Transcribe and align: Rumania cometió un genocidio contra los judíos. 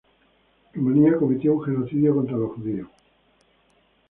Rumania 0.73 1.15
cometió 1.15 1.53
un 1.53 1.61
genocidio 1.63 2.15
contra 2.15 2.35
los 2.35 2.53
judíos. 2.53 2.87